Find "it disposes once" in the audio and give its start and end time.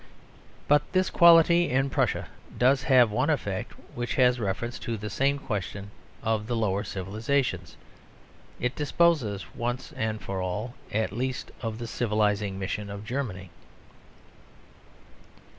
8.59-9.91